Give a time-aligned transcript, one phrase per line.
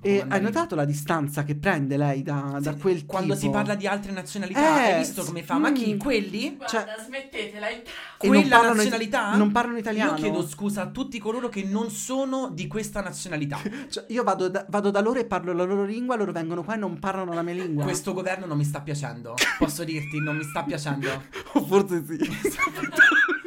[0.00, 3.46] E hai notato la distanza che prende lei da, da Sì, quel Quando tipo?
[3.46, 5.58] si parla di altre nazionalità, Eh, hai visto come fa?
[5.58, 5.94] Ma chi?
[5.94, 5.98] mm.
[5.98, 6.56] Quelli?
[6.56, 7.90] Guarda, smettetela entrambi.
[8.20, 9.36] E non Quella parlano it- nazionalità?
[9.36, 10.10] non parlano italiano.
[10.12, 13.58] Io chiedo scusa a tutti coloro che non sono di questa nazionalità.
[13.90, 16.74] Cioè, io vado da, vado da loro e parlo la loro lingua, loro vengono qua
[16.74, 17.82] e non parlano la mia lingua.
[17.84, 19.34] Questo governo non mi sta piacendo.
[19.58, 21.08] Posso dirti, non mi sta piacendo.
[21.54, 22.18] O forse sì.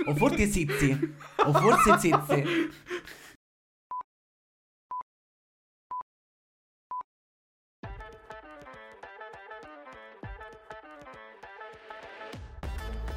[0.05, 1.13] O forse zizi.
[1.45, 2.43] O forse zizi.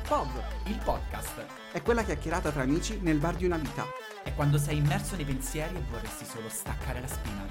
[0.06, 0.28] Pov
[0.66, 3.86] Il podcast è quella chiacchierata tra amici nel bar di una vita.
[4.22, 7.44] è quando sei immerso nei pensieri e vorresti solo staccare la spina.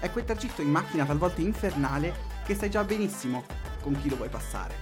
[0.00, 3.44] È quel tragitto in macchina talvolta infernale che sai già benissimo
[3.82, 4.74] con chi lo vuoi passare.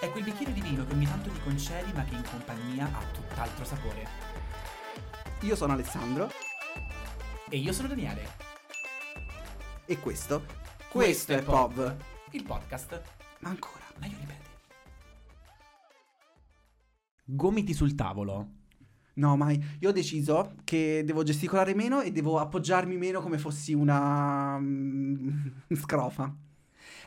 [0.00, 3.02] È quel bicchiere di vino che ogni tanto ti concedi ma che in compagnia ha
[3.12, 4.06] tutt'altro sapore.
[5.40, 6.30] Io sono Alessandro
[7.50, 8.42] E io sono Daniele.
[9.86, 10.44] e questo,
[10.88, 11.94] questo è Pov.
[12.30, 13.00] Il podcast.
[13.40, 13.83] Ma ancora.
[17.34, 18.48] Gomiti sul tavolo.
[19.14, 19.62] No, mai.
[19.80, 25.28] Io ho deciso che devo gesticolare meno e devo appoggiarmi meno come fossi una mm,
[25.74, 26.34] scrofa.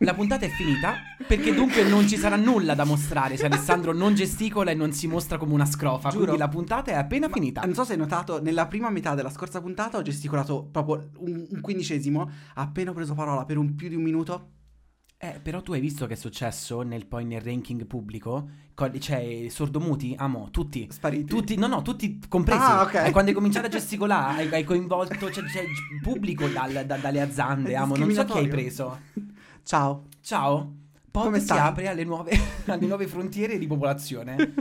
[0.01, 0.93] La puntata è finita
[1.27, 5.07] perché dunque non ci sarà nulla da mostrare se Alessandro non gesticola e non si
[5.07, 6.09] mostra come una scrofa.
[6.09, 6.23] Giuro.
[6.25, 7.61] Quindi la puntata è appena finita.
[7.61, 11.47] Non so se hai notato, nella prima metà della scorsa puntata ho gesticolato proprio un,
[11.49, 12.29] un quindicesimo.
[12.53, 14.49] Appena ho preso parola per un più di un minuto.
[15.19, 18.49] Eh, però tu hai visto che è successo nel, poi nel ranking pubblico?
[18.75, 20.87] Co- Cioè, sordomuti, amo, tutti.
[20.91, 21.25] Spariti.
[21.25, 22.61] Tutti, no, no, tutti compresi.
[22.61, 22.93] Ah, ok.
[23.07, 25.65] E quando hai cominciato a gesticolare, hai, hai coinvolto cioè, cioè,
[26.03, 27.95] pubblico dal- da- dalle aziende, amo.
[27.95, 28.99] Non so chi hai preso.
[29.63, 30.05] Ciao.
[30.21, 30.75] Ciao.
[31.11, 31.57] Come si stai?
[31.57, 32.31] apre alle nuove,
[32.67, 34.53] alle nuove frontiere di popolazione.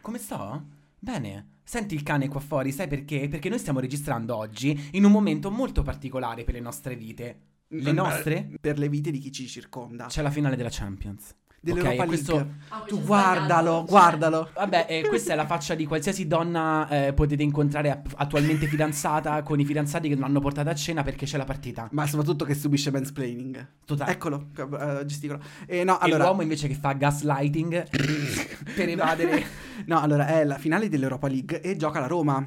[0.00, 0.62] Come sto?
[1.00, 1.54] Bene.
[1.64, 3.26] Senti il cane qua fuori, sai perché?
[3.28, 7.40] Perché noi stiamo registrando oggi in un momento molto particolare per le nostre vite.
[7.68, 8.48] Le nostre?
[8.60, 10.06] Per le vite di chi ci circonda.
[10.06, 11.34] C'è la finale della Champions.
[11.58, 12.54] Dell'Europa ok, questo- League.
[12.68, 14.50] Ah, poi Tu guardalo, guardalo.
[14.54, 19.42] Vabbè, eh, questa è la faccia di qualsiasi donna eh, potete incontrare app- attualmente fidanzata
[19.42, 21.88] con i fidanzati che non hanno portato a cena perché c'è la partita.
[21.90, 23.66] Ma soprattutto che subisce mansplaining.
[23.84, 24.12] Totale.
[24.12, 25.40] Eccolo, eh, gesticolo.
[25.66, 27.88] Eh, no, E allora, l'uomo invece che fa gaslighting
[28.76, 29.44] per evadere
[29.86, 32.46] no, allora è la finale dell'Europa League e gioca la Roma.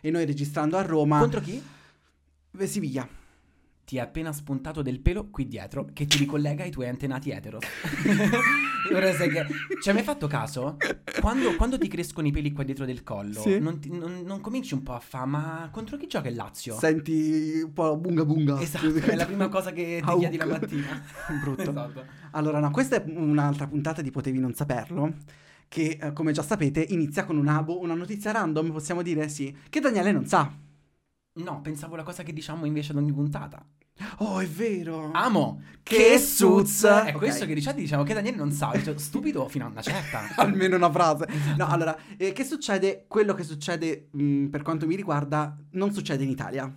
[0.00, 1.18] E noi registrando a Roma.
[1.18, 1.60] contro chi?
[2.58, 3.08] Eh, Siviglia.
[3.84, 7.58] Ti è appena spuntato del pelo qui dietro che ti ricollega ai tuoi antenati etero.
[8.82, 9.46] Che...
[9.80, 10.76] Ci hai mai fatto caso?
[11.20, 13.58] Quando, quando ti crescono i peli qua dietro del collo, Sì.
[13.60, 16.76] non, ti- non- non cominci un po' a fa, ma contro chi gioca il Lazio?
[16.78, 18.60] Senti un po' bunga bunga.
[18.60, 20.18] Esatto, è la prima cosa che ti Auk.
[20.18, 21.02] chiedi la mattina.
[21.42, 21.62] Brutto.
[21.62, 22.04] Esatto.
[22.32, 25.14] Allora, no, questa è un'altra puntata di Potevi non saperlo.
[25.68, 29.54] Che, eh, come già sapete, inizia con una, boh, una notizia random, possiamo dire sì.
[29.70, 30.52] Che Daniele non sa.
[31.34, 33.64] No, pensavo la cosa che diciamo invece ad ogni puntata.
[34.18, 35.10] Oh, è vero.
[35.12, 35.62] Amo!
[35.82, 36.84] Che suz!
[36.84, 37.18] È Ok.
[37.18, 38.72] questo che diciamo, diciamo che Daniele non sa.
[38.82, 40.22] Cioè, stupido fino a una certa.
[40.36, 41.26] Almeno una frase.
[41.28, 41.56] Esatto.
[41.56, 43.04] No, allora, eh, che succede?
[43.08, 46.70] Quello che succede, mh, per quanto mi riguarda, non succede in Italia.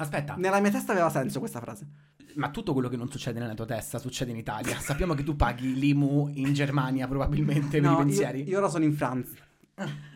[0.00, 1.86] Aspetta, Nella mia testa aveva senso questa frase.
[2.34, 4.78] ma tutto quello che non succede nella tua testa succede in Italia.
[4.78, 8.48] Sappiamo che tu paghi l'IMU in Germania probabilmente per No, i io, pensieri.
[8.48, 9.32] io ora sono in France.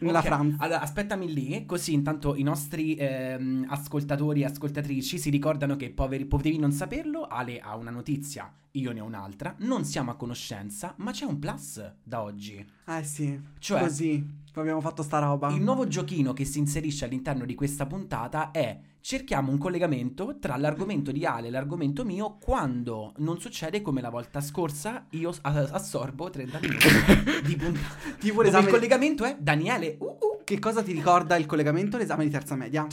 [0.01, 0.57] Nella Ok, France.
[0.61, 6.25] Allora, aspettami lì, così intanto i nostri ehm, ascoltatori e ascoltatrici si ricordano che poveri,
[6.25, 10.95] potevi non saperlo, Ale ha una notizia, io ne ho un'altra, non siamo a conoscenza,
[10.99, 12.65] ma c'è un plus da oggi.
[12.87, 15.49] Eh sì, Cioè, così abbiamo fatto sta roba.
[15.53, 20.57] il nuovo giochino che si inserisce all'interno di questa puntata è cerchiamo un collegamento tra
[20.57, 26.31] l'argomento di Ale e l'argomento mio quando non succede come la volta scorsa io assorbo
[26.31, 26.87] 30 minuti
[27.45, 27.97] di puntata.
[28.19, 28.67] Tipo l'esame...
[28.67, 29.97] il collegamento è Daniele.
[29.99, 30.41] Uh, uh.
[30.45, 31.97] Che cosa ti ricorda il collegamento?
[31.97, 32.87] L'esame di terza media.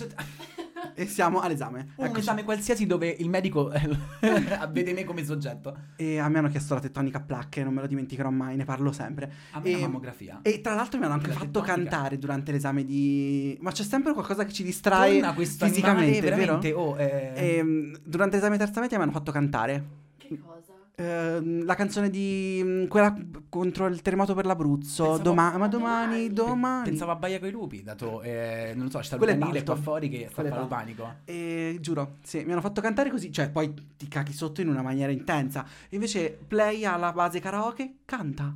[0.99, 1.93] E siamo all'esame.
[1.95, 2.19] Un Eccoci.
[2.19, 3.89] esame qualsiasi dove il medico eh,
[4.71, 5.75] vede me come soggetto.
[5.95, 8.65] E a me hanno chiesto la tettonica a placche, non me lo dimenticherò mai, ne
[8.65, 9.31] parlo sempre.
[9.51, 10.39] A me E- la mammografia.
[10.41, 11.73] E tra l'altro mi hanno anche La fatto tettonica.
[11.73, 13.57] cantare durante l'esame di...
[13.61, 16.67] Ma c'è sempre qualcosa che ci distrae Torna fisicamente, animale, veramente.
[16.67, 16.79] vero?
[16.81, 19.85] Oh, eh, Ehm, durante l'esame terza media mi hanno fatto cantare.
[20.17, 20.58] Che cosa?
[20.99, 22.59] Ehm, la canzone di...
[22.61, 23.15] mm, quella
[23.47, 25.17] contro il terremoto per l'Abruzzo.
[25.17, 26.33] Doma- ma domani, domani.
[26.33, 26.89] domani.
[26.89, 29.63] Pensavo a Baia coi lupi, dato, eh, non lo so, c'è Danile Dalton.
[29.63, 31.15] qua fuori che sta facendo panico.
[31.23, 34.81] E giuro, sì, mi hanno fatto cantare così, cioè poi ti cacchi sotto in una
[34.81, 35.65] maniera intensa.
[35.89, 38.53] Invece Play alla base karaoke canta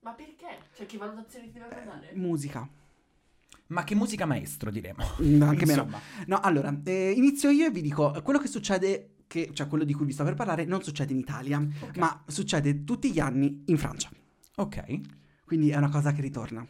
[0.00, 0.46] Ma perché?
[0.74, 2.10] Cioè, che valutazioni ti deve dare?
[2.14, 2.68] musica.
[3.68, 5.04] Ma che musica maestro, diremo.
[5.20, 5.82] Mm, Anche meno.
[5.82, 9.84] Insomma, No, allora, eh, inizio io e vi dico, quello che succede, che, cioè quello
[9.84, 11.96] di cui vi sto per parlare, non succede in Italia, ok.
[11.98, 14.10] ma succede tutti gli anni in Francia.
[14.56, 15.00] Ok.
[15.44, 16.66] Quindi è una cosa che ritorna.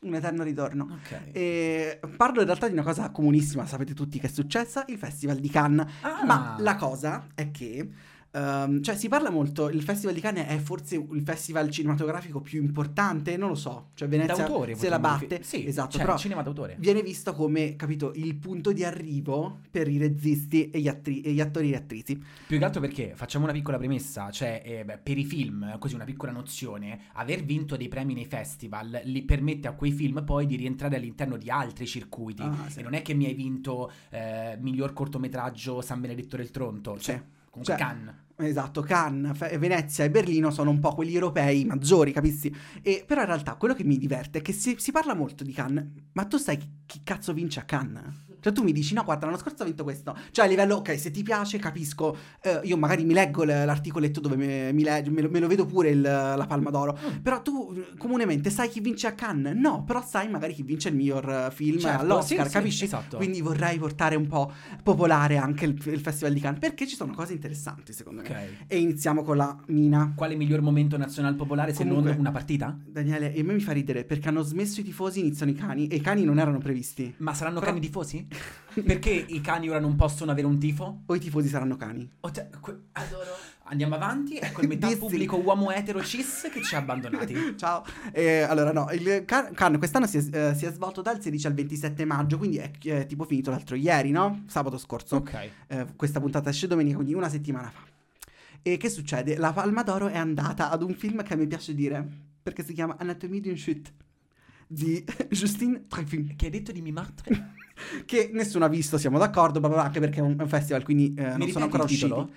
[0.00, 0.98] un eterno ritorno.
[1.00, 1.30] Ok.
[1.32, 5.38] E parlo in realtà di una cosa comunissima, sapete tutti che è successa, il Festival
[5.38, 5.86] di Cannes.
[6.02, 6.24] Ah.
[6.24, 7.88] Ma la cosa è che,
[8.32, 12.62] ehm, cioè si parla molto, il Festival di Cannes è forse il festival cinematografico più
[12.62, 16.16] importante, non lo so, cioè Venezia D'autore, se la batte, defi- Sì, esatto, cioè, però
[16.16, 16.76] cinema d'autore.
[16.78, 21.32] viene visto come, capito, il punto di arrivo per i registi e gli, attri- e
[21.32, 22.22] gli attori e attrici.
[22.46, 25.94] Più che altro perché facciamo una piccola premessa, cioè eh, beh, per i film, così
[25.94, 30.46] una piccola nozione, aver vinto dei premi nei festival li permette a quei film poi
[30.46, 32.42] di rientrare all'interno di altri circuiti.
[32.42, 32.80] Ah, sì.
[32.80, 37.14] E non è che mi hai vinto eh, miglior cortometraggio San Benedetto del Tronto, cioè,
[37.16, 37.38] Sì.
[37.50, 38.14] Comunque Cioè, Cannes.
[38.36, 42.54] Esatto, Cannes, Fe- Venezia e Berlino sono un po' quelli europei maggiori, capisci?
[42.80, 45.52] E, però in realtà quello che mi diverte è che si, si parla molto di
[45.52, 48.28] Cannes, ma tu sai chi, chi cazzo vince a Cannes?
[48.40, 50.16] Cioè tu mi dici, no guarda, l'anno scorso ha vinto questo.
[50.30, 54.36] Cioè a livello, ok, se ti piace capisco, eh, io magari mi leggo l'articoletto dove
[54.36, 57.16] me, mi leggo, me, lo, me lo vedo pure il- la Palma d'Oro, Mm.
[57.18, 59.54] però tu comunemente sai chi vince a Cannes?
[59.56, 62.84] No, però sai magari chi vince il miglior film Certo, all'Oscar, sì, sì, capisci?
[62.84, 63.16] esatto.
[63.16, 64.50] Quindi vorrei portare un po'
[64.82, 68.28] popolare anche il, il Festival di Cannes, perché ci sono cose interessanti secondo me.
[68.28, 68.36] Ok.
[68.66, 70.12] E iniziamo con la Mina.
[70.16, 72.76] Quale miglior momento nazional popolare se Comunque- non una partita?
[72.86, 75.86] Daniele, e a me mi fa ridere perché hanno smesso i tifosi, iniziano i cani
[75.88, 77.14] e i cani non erano previsti.
[77.18, 78.26] Ma saranno Però- cani tifosi?
[78.84, 81.02] Perché i cani ora non possono avere un tifo?
[81.06, 82.08] O i tifosi saranno cani.
[82.20, 83.48] O te- que- Adoro.
[83.64, 84.98] Andiamo avanti, ecco il metà Dissi.
[84.98, 87.54] pubblico uomo etero cis che ci ha abbandonati.
[87.56, 87.84] Ciao.
[88.12, 91.46] Eh, allora, no, il Can- Cannes quest'anno si è, eh, si è svolto dal 16
[91.46, 94.44] al 27 maggio, quindi è, è tipo finito l'altro ieri, no?
[94.46, 95.16] Sabato scorso.
[95.16, 95.50] Ok.
[95.68, 97.82] Eh, questa puntata esce domenica, quindi una settimana fa.
[98.62, 99.36] E che succede?
[99.36, 102.06] La Palma d'Oro è andata ad un film che a me piace dire,
[102.42, 103.90] perché si chiama Anatomie d'une chute
[104.66, 106.34] di Justine Truffaut.
[106.36, 107.54] Che hai detto di Mimartre?
[108.04, 110.82] Che nessuno ha visto, siamo d'accordo, bla bla anche perché è un, è un festival,
[110.82, 112.30] quindi eh, non sono ancora titolo?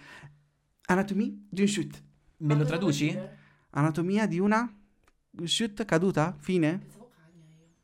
[0.85, 1.97] Anatomie d'une chute.
[2.37, 3.17] Me Ma lo traduci?
[3.71, 4.71] Anatomia di una
[5.31, 6.35] chute caduta?
[6.37, 6.81] Fine?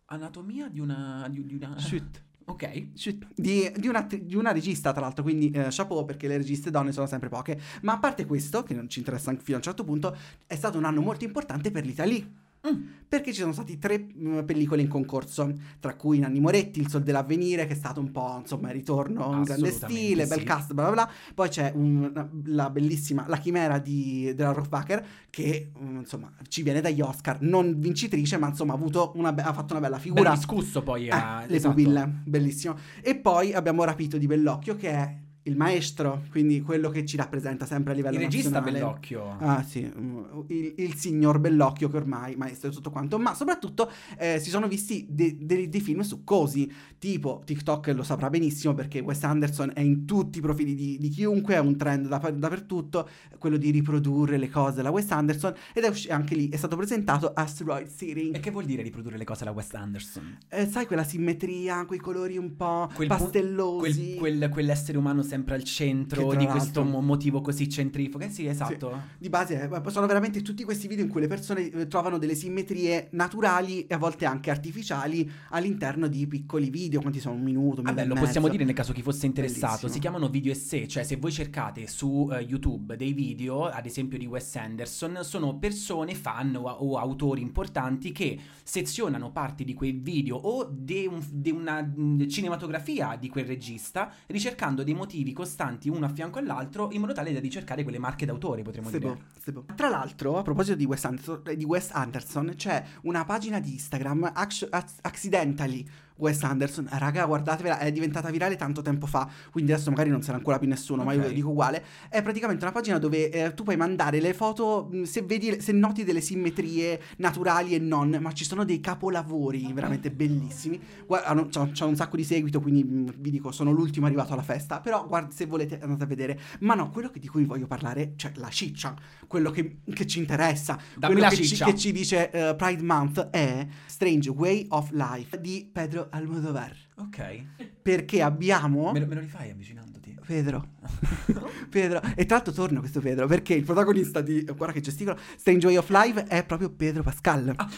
[0.06, 1.28] Anatomia di una...
[1.30, 1.76] Di, di una...
[1.80, 2.28] Chute.
[2.46, 2.88] Ok.
[3.36, 6.92] Di, di una, di una regista, tra l'altro, quindi eh, chapeau perché le registe donne
[6.92, 7.60] sono sempre poche.
[7.82, 10.18] Ma a parte questo, che non ci interessa fino a un certo punto,
[10.48, 12.28] è stato un anno molto importante per l'Italia.
[12.68, 12.88] Mm.
[13.08, 17.02] Perché ci sono stati tre mm, pellicole in concorso, tra cui Nanni Moretti, Il Sol
[17.04, 20.44] dell'Avvenire, che è stato un po', insomma, il ritorno in grande stile, bel sì.
[20.46, 21.12] cast, bla bla bla.
[21.34, 26.82] Poi c'è un- la bellissima La Chimera di, della Rothbacher, che, mm, insomma, ci viene
[26.82, 30.22] dagli Oscar, non vincitrice, ma insomma ha, avuto una be- ha fatto una bella figura.
[30.24, 31.46] Bello discusso poi Eh, a...
[31.48, 31.74] le esatto.
[31.74, 32.76] pupille, bellissimo.
[33.02, 37.66] E poi abbiamo Rapito di Bellocchio, che è il maestro, quindi quello che ci rappresenta
[37.66, 38.80] sempre a livello Il regista nazionale.
[38.84, 39.38] Bellocchio.
[39.40, 43.90] Ah sì, mm, il, il signor Bellocchio che ormai maestro e tutto quanto, ma soprattutto
[44.18, 49.00] eh, si sono visti de- de- dei film succosi, tipo TikTok lo saprà benissimo perché
[49.00, 53.08] Wes Anderson è in tutti i profili di, di chiunque, è un trend da- dappertutto,
[53.40, 56.76] quello di riprodurre le cose della Wes Anderson ed è usci- anche lì è stato
[56.76, 58.32] presentato Asteroid City.
[58.32, 60.38] E che vuol dire riprodurre le cose alla Wes Anderson?
[60.50, 64.16] Eh, sai quella simmetria, quei colori un po' Quel pu- pastellosi.
[64.18, 68.24] Quel, quel- quell'essere umano sempre al centro di questo motivo così centrifugo.
[68.24, 69.02] Eh sì, esatto.
[69.18, 72.36] Di base eh, sono veramente tutti questi video in cui le persone eh, trovano delle
[72.36, 77.36] simmetrie naturali e a volte anche artificiali all'interno di piccoli video, quanti sono?
[77.36, 79.66] Un minuto, un Vabbè, minuto lo e possiamo dire nel caso chi fosse interessato.
[79.68, 79.94] Bellissimo.
[79.94, 84.18] Si chiamano video essay, cioè se voi cercate su eh, YouTube dei video, ad esempio
[84.18, 89.92] di Wes Anderson, sono persone, fan o, o autori importanti che sezionano parti di quei
[89.92, 96.06] video o di un- una mh, cinematografia di quel regista, ricercando dei motivi costanti uno
[96.06, 99.26] a fianco all'altro, in modo tale da ricercare quelle marche d'autore, potremmo Sebo, dire.
[99.40, 99.66] sebo.
[99.76, 104.31] Tra l'altro, a proposito di Wes, Anderson, di Wes Anderson, c'è una pagina di Instagram,
[104.33, 104.68] Ac-
[105.02, 105.88] Accidentally
[106.19, 106.88] Wes Anderson.
[106.92, 110.68] Raga, guardatevela, è diventata virale tanto tempo fa, quindi adesso magari non sarà ancora più
[110.68, 111.83] nessuno, ma io ve lo dico uguale.
[112.09, 115.71] È praticamente una pagina dove eh, tu puoi mandare le foto, mh, se vedi, se
[115.71, 120.80] noti delle simmetrie naturali e non, ma ci sono dei capolavori veramente bellissimi.
[121.06, 124.42] Guarda, c'ha, c'ha un sacco di seguito, quindi mh, vi dico, sono l'ultimo arrivato alla
[124.44, 126.40] festa, però guarda, se volete andate a vedere.
[126.59, 128.95] Ma no, quello che- di cui voglio parlare, cioè la ciccia,
[129.28, 131.66] quello che, che ci interessa, Dammi quello che ci, ciccia.
[131.66, 136.75] che ci dice eh, Pride Month è Strange Way of Life di Pedro Almodovar.
[136.95, 137.44] Ok.
[137.81, 138.92] Perché abbiamo...
[138.92, 140.18] Me lo, me lo rifai avvicinandoti?
[140.25, 140.75] Pedro.
[141.69, 142.01] Pedro.
[142.16, 144.44] E tra l'altro torna questo Pedro, perché il protagonista di...
[144.44, 145.18] Guarda che gesticola.
[145.37, 147.54] Strange Way of Life è proprio Pedro Pascal.
[147.56, 147.69] Ah,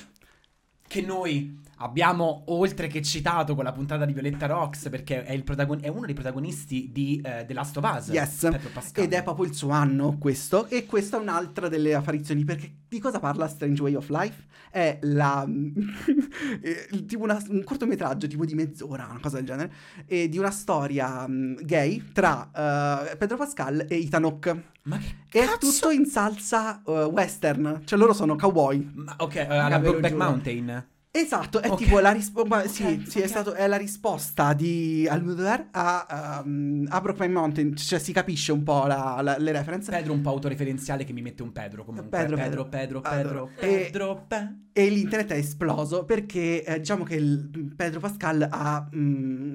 [0.87, 5.43] che noi abbiamo oltre che citato con la puntata di Violetta Rox perché è, il
[5.43, 8.47] protagon- è uno dei protagonisti di eh, The Last of Us Yes.
[8.95, 10.67] Ed è proprio il suo anno questo.
[10.67, 12.43] E questa è un'altra delle apparizioni.
[12.43, 14.43] Perché di cosa parla Strange Way of Life?
[14.69, 15.45] È la.
[16.61, 19.73] eh, tipo una- un cortometraggio tipo di mezz'ora, una cosa del genere.
[20.05, 24.63] E di una storia mm, gay tra eh, Pedro Pascal e Ethan Hawke.
[24.83, 25.69] Ma che E è cazzo?
[25.71, 27.81] tutto in salsa eh, western.
[27.85, 28.89] Cioè loro sono cowboy.
[28.93, 30.13] Ma, ok, eh, alla Brokeback.
[30.15, 31.77] Mountain Esatto, è Ok.
[31.77, 32.65] tipo la risposta.
[32.67, 33.27] sì, Ok, sì, è, ok.
[33.27, 37.75] stato- è la risposta di Almodovar a, um, a Brokeback Mountain.
[37.75, 39.91] Cioè, si capisce un po' la- la- le reference.
[39.91, 42.09] Pedro un po' autoreferenziale che mi mette un Pedro comunque.
[42.17, 43.01] Pedro, Pedro, Pedro.
[43.01, 47.99] Pedro, Pedro, e- Pedro, Pe- E l'internet è esploso perché eh, diciamo che il Pedro
[47.99, 48.87] Pascal ha.
[48.95, 49.53] mm,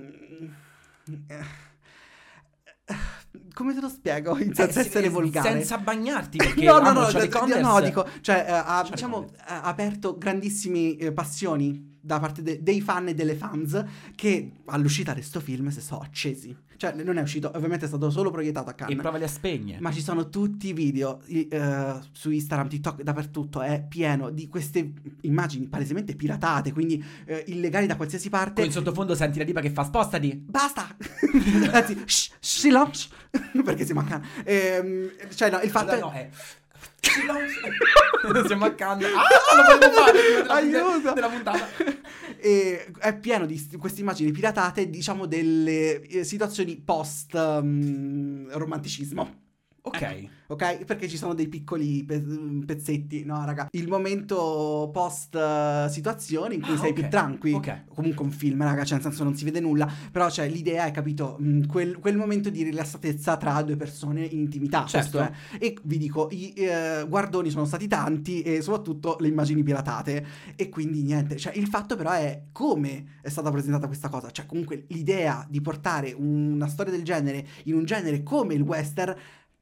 [1.29, 1.65] eh,
[3.57, 4.37] come te lo spiego?
[4.39, 5.49] In senza Eh, essere eh, volgare.
[5.51, 9.33] Senza bagnarti perché no, no, no, Charlie d- no, dico, cioè, eh, ha, diciamo, Connors.
[9.47, 13.85] ha aperto grandissime eh, passioni da parte de- dei fan e delle fans
[14.15, 16.57] che all'uscita di sto film si sono accesi.
[16.77, 18.97] Cioè, non è uscito, ovviamente è stato solo proiettato a E Cannes.
[18.99, 19.81] provali a spegnere.
[19.81, 24.47] Ma ci sono tutti i video i- eh, su Instagram, TikTok, dappertutto, è pieno di
[24.49, 28.53] queste immagini palesemente piratate, quindi eh, illegali da qualsiasi parte.
[28.53, 30.35] Poi in sottofondo senti la tipa che fa spostati.
[30.37, 30.87] Basta!
[31.73, 33.09] Anzi, shh, silence!
[33.65, 34.29] Perché siamo a Cannes.
[34.45, 36.01] Ehm, cioè, no, il fatto No, è...
[36.01, 36.29] no, è...
[36.31, 36.66] Siamo
[38.65, 39.09] a Cannes.
[39.17, 41.13] Ah, lo volevo fare della, Aiuto!
[41.13, 41.69] della puntata.
[42.39, 48.51] E è pieno di st- queste immagini piratate, diciamo, delle eh, situazioni post mm,
[49.87, 50.29] Ok.
[50.49, 50.85] Ok?
[50.85, 52.25] Perché ci sono dei piccoli pe-
[52.65, 53.69] pezzetti, no, raga?
[53.73, 57.57] Il momento post eh, situazione in cui Ah, sei ok, più tranquillo.
[57.59, 57.85] ok.
[57.95, 59.89] Comunque un film, raga, cioè nel senso non si vede nulla.
[60.11, 64.39] Però, cioè, l'idea è, capito, mh, quel, quel momento di rilassatezza tra due persone in
[64.41, 64.87] intimità.
[64.87, 65.19] Certo.
[65.19, 65.59] questo è.
[65.65, 70.27] E vi dico, i eh, guardoni sono stati tanti e soprattutto le immagini piratate.
[70.57, 74.31] E quindi niente, cioè il fatto però è come è stata presentata questa cosa.
[74.31, 79.15] Cioè, comunque l'idea di portare una storia del genere in un genere come il western.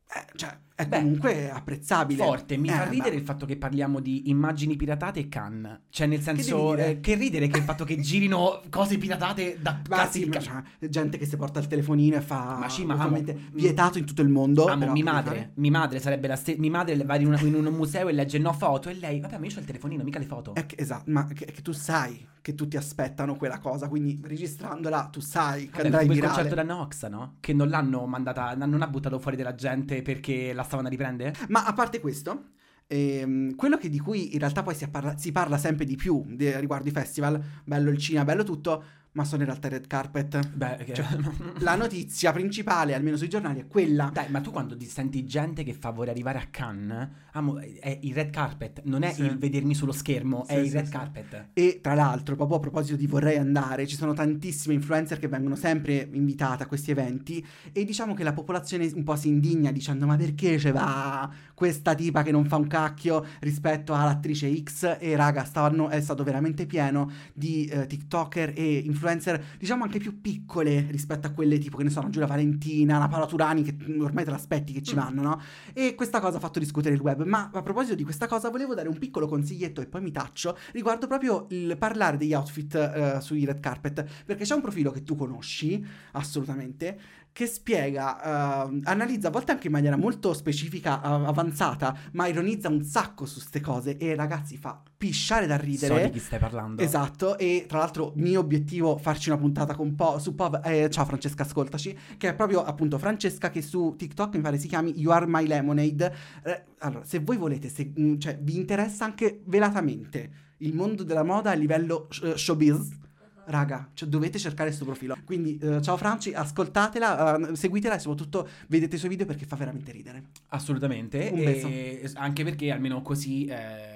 [0.06, 2.22] Eh, cioè, è Beh, comunque apprezzabile.
[2.22, 3.16] Forte, mi Eh, fa ridere beh.
[3.16, 5.82] il fatto che parliamo di immagini piratate e Cannes.
[5.88, 6.88] Cioè, nel senso, dire?
[6.90, 10.30] eh, che ridere che il fatto che girino cose piratate da Ma cazzi sì, di
[10.30, 10.62] Cannes.
[10.80, 13.98] c'è gente che si porta il telefonino e fa Ma sì, ma ovviamente amo- vietato
[13.98, 14.66] in tutto il mondo.
[14.66, 16.60] Amo come madre, mia madre sarebbe la stessa.
[16.60, 19.38] Mia madre va in, una- in un museo e legge no foto e lei, vabbè,
[19.38, 20.52] ma io ho il telefonino, mica le foto.
[20.52, 25.20] Che- esatto, ma che, che tu sai che tutti aspettano quella cosa, quindi registrandola tu
[25.20, 26.34] sai che Vabbè, andrai come il virale.
[26.42, 27.36] concerto da Nox, no?
[27.40, 31.34] Che non l'hanno mandata, non ha buttato fuori della gente perché la stavano a riprendere?
[31.48, 32.50] Ma a parte questo,
[32.86, 36.58] ehm, quello di cui in realtà poi si parla, si parla sempre di più de-
[36.60, 40.48] riguardo i festival, bello il cinema, bello tutto, ma sono in realtà red carpet.
[40.54, 41.06] Beh, che- Cioè,
[41.60, 44.10] La notizia principale, almeno sui giornali, è quella.
[44.12, 47.98] Dai, ma tu quando ti senti gente che fa vorrei arrivare a Cannes, amo, è
[48.02, 49.22] il red carpet, non è Sì.
[49.24, 51.46] il vedermi sullo schermo, è Sì, il sì, red carpet.
[51.52, 55.54] E tra l'altro, proprio a proposito di vorrei andare, ci sono tantissime influencer che vengono
[55.56, 60.06] sempre invitate a questi eventi e diciamo che la popolazione un po' si indigna dicendo
[60.06, 65.16] ma perché ce va questa tipa che non fa un cacchio rispetto all'attrice X e
[65.16, 70.86] raga, stavano, è stato veramente pieno di eh, TikToker e influencer diciamo anche più piccole
[70.90, 74.24] rispetto a quelle tipo che ne so, una Giulia Valentina, una Paola Turani che ormai
[74.24, 74.98] te l'aspetti che ci Mm.
[74.98, 75.40] vanno, no?
[75.72, 77.22] E questa cosa ha fatto discutere il web.
[77.24, 80.56] Ma a proposito di questa cosa, volevo dare un piccolo consiglietto e poi mi taccio
[80.72, 84.04] riguardo proprio il parlare degli outfit eh, sui red carpet.
[84.24, 86.98] Perché c'è un profilo che tu conosci, assolutamente,
[87.34, 92.68] che spiega, eh, analizza a volte anche in maniera molto specifica, a- avanzata, ma ironizza
[92.68, 93.96] un sacco su ste cose.
[93.96, 96.04] E ragazzi, fa pisciare da So ridere.
[96.04, 96.80] di chi stai parlando.
[96.80, 100.60] Esatto, e tra l'altro mio obiettivo farci una puntata con Po su Pov.
[100.64, 101.98] eh, ciao Francesca, ascoltaci.
[102.16, 105.44] Che è proprio appunto Francesca che su TikTok mi pare si chiami You Are My
[105.44, 106.14] Lemonade.
[106.44, 111.24] Eh, allora, se voi volete, se mm, cioè, vi interessa anche velatamente il mondo della
[111.24, 113.02] moda a livello sh- showbiz.
[113.46, 115.16] Raga, cioè, dovete cercare questo profilo.
[115.24, 119.56] Quindi, eh, ciao Franci, ascoltatela, eh, seguitela e soprattutto vedete i suoi video perché fa
[119.56, 120.24] veramente ridere.
[120.48, 121.30] Assolutamente.
[121.32, 123.46] Un e- anche perché almeno così.
[123.46, 123.93] eh,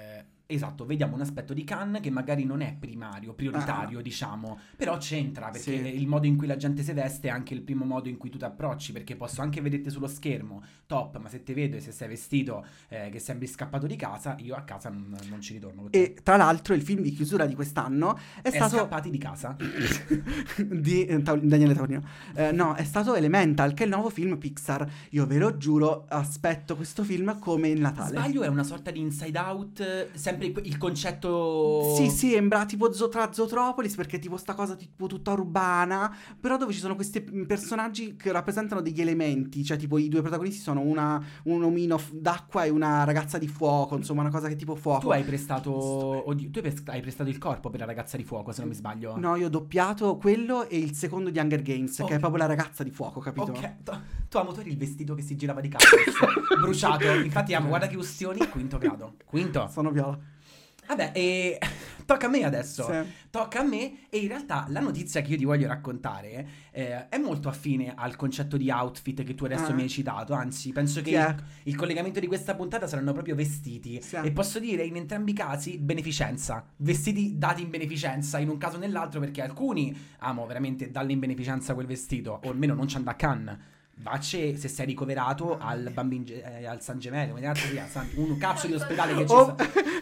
[0.51, 5.49] Esatto, vediamo un aspetto di Cannes che magari non è primario, prioritario, diciamo, però c'entra
[5.49, 5.83] perché Ah.
[5.83, 5.95] Sì.
[5.95, 8.31] il modo in cui la gente si veste è anche il primo modo in cui
[8.31, 11.81] tu ti approcci, perché posso anche vederti sullo schermo, top, ma se ti vedo e
[11.81, 15.53] se sei vestito eh, che sembri scappato di casa, io a casa non, non ci
[15.53, 15.89] ritorno.
[15.91, 18.77] E tra l'altro il film di chiusura di quest'anno è, È stato...
[18.77, 19.55] scappati di casa?
[20.57, 22.01] di eh, Daniele Taurino.
[22.33, 24.89] Eh, no, è stato Elemental, che è il nuovo film Pixar.
[25.11, 28.17] Io ve lo giuro, aspetto questo film come il Natale.
[28.17, 31.93] Sbaglio è una sorta di inside out, eh, sempre il- concetto...
[31.95, 36.73] Sì, sembra tipo tra Zootropolis perché è tipo sta cosa tipo tutta urbana, però dove
[36.73, 41.21] ci sono questi personaggi che rappresentano degli elementi, cioè tipo i due protagonisti sono una,
[41.43, 44.75] un omino f- d'acqua e una ragazza di fuoco, insomma una cosa che è tipo
[44.75, 44.99] fuoco.
[45.01, 45.71] Tu hai prestato...
[46.29, 48.69] oddio, tu hai pres- hai prestato il corpo per la ragazza di fuoco, se non
[48.69, 49.17] mi sbaglio.
[49.17, 52.11] No, io ho doppiato quello e il secondo di Hunger Games, che Ok.
[52.11, 53.51] è proprio la ragazza di fuoco, capito?
[53.51, 53.91] Ok, tu,
[54.29, 55.95] tu amo, tu eri il vestito che si girava di cazzo,
[56.59, 57.07] bruciato.
[57.13, 59.15] Infatti amo, guarda che ustioni, quinto grado.
[59.25, 59.67] Quinto.
[59.71, 60.17] Sono viola.
[60.89, 61.59] Vabbè, e
[62.05, 62.83] tocca a me adesso.
[62.83, 63.11] Sì.
[63.29, 67.17] Tocca a me e in realtà la notizia che io ti voglio raccontare eh, è
[67.19, 69.73] molto affine al concetto di outfit che tu adesso Ah.
[69.73, 71.29] mi hai citato, anzi penso che è?
[71.29, 74.15] il, il collegamento di questa puntata saranno proprio vestiti Sì.
[74.15, 78.77] e posso dire in entrambi i casi beneficenza, vestiti dati in beneficenza in un caso
[78.77, 82.97] o nell'altro perché alcuni amo veramente darle in beneficenza quel vestito o almeno non ci
[82.97, 83.57] andà a Cannes.
[84.01, 87.35] Vacce se sei ricoverato al bambino eh, al San Gemello,
[88.15, 89.33] un cazzo di ospedale che c'è.
[89.33, 89.55] Oh.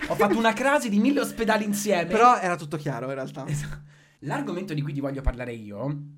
[0.09, 2.05] Ho fatto una crasi di mille ospedali insieme.
[2.05, 3.45] Però era tutto chiaro in realtà.
[4.19, 6.15] L'argomento di cui ti voglio parlare io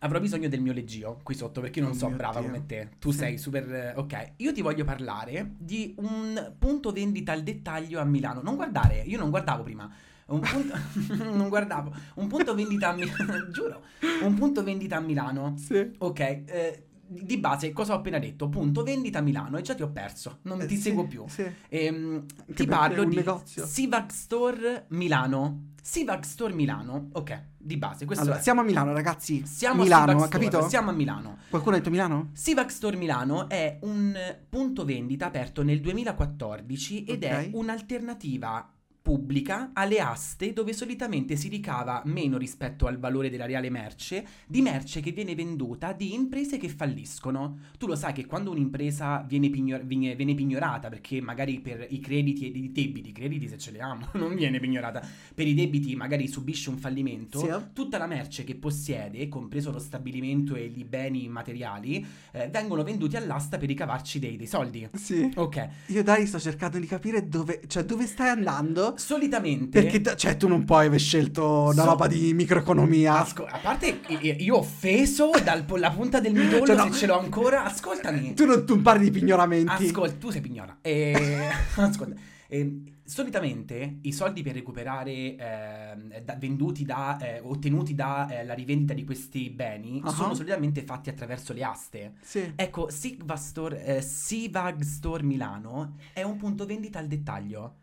[0.00, 2.48] avrò bisogno del mio leggio qui sotto perché io non Oh so mio brava Dio.
[2.48, 2.90] come te.
[2.98, 4.32] Tu sei super eh, ok.
[4.36, 8.40] Io ti voglio parlare di un punto vendita al dettaglio a Milano.
[8.42, 9.90] Non guardare, io non guardavo prima.
[10.26, 10.74] Un punto
[11.24, 11.94] non guardavo.
[12.14, 13.82] Un punto vendita a Milano, giuro.
[14.22, 15.54] Un punto vendita a Milano.
[15.56, 15.92] Sì.
[15.98, 18.48] Ok, eh, di base cosa ho appena detto?
[18.48, 20.38] Punto vendita a Milano e già ti ho perso.
[20.42, 21.24] Non Eh, ti sì, seguo più.
[21.28, 21.44] Sì.
[21.68, 23.64] Ehm, ti parlo è di negozio.
[23.66, 25.72] Sivag Store Milano.
[25.82, 27.10] Sivag Store Milano.
[27.12, 28.06] Ok, di base.
[28.16, 28.42] Allora, è.
[28.42, 29.46] siamo a Milano, ragazzi.
[29.46, 30.68] Siamo Milano, a Sivag Store, capito?
[30.68, 31.38] Siamo a Milano.
[31.48, 32.30] Qualcuno ha detto Milano?
[32.32, 34.16] Sivag Store Milano è un
[34.48, 37.50] punto vendita aperto nel 2014 ed è Ok.
[37.54, 38.68] un'alternativa
[39.10, 44.60] pubblica alle aste dove solitamente si ricava meno rispetto al valore della reale merce di
[44.62, 47.56] merce che viene venduta di imprese che falliscono.
[47.78, 52.00] Tu lo sai che quando un'impresa viene, pignor- viene- viene pignorata perché magari per i
[52.00, 55.00] crediti e i debiti, i crediti se ce li amo, non viene pignorata,
[55.32, 57.48] per i debiti magari subisce un fallimento, Sì.
[57.72, 63.16] tutta la merce che possiede, compreso lo stabilimento e i beni materiali, eh, vengono venduti
[63.16, 64.88] all'asta per ricavarci dei, dei soldi.
[64.94, 65.30] Sì.
[65.36, 68.94] Ok, Io Dai sto cercando di capire dove, cioè dove stai andando.
[68.96, 69.80] Solitamente...
[69.80, 73.20] Perché t- cioè tu non puoi aver scelto una So- roba di microeconomia.
[73.20, 74.00] Asco- a parte
[74.38, 76.84] io offeso dalla punta del midollo Cioè, no.
[76.92, 78.34] se ce l'ho ancora, ascoltami.
[78.34, 79.86] Tu non, tu parli di pignoramenti.
[79.86, 80.78] Ascolta, tu sei pignora.
[80.82, 81.14] E...
[81.76, 82.14] Ascolta.
[82.48, 89.04] e solitamente i soldi per recuperare ehm, da- venduti da eh, ottenuti dalla rivendita di
[89.04, 90.10] questi beni Ah.
[90.10, 92.12] sono solitamente fatti attraverso le aste.
[92.20, 92.52] Sì.
[92.56, 97.76] Ecco, Sigva Store, eh, Sivag Store Milano è un punto vendita al dettaglio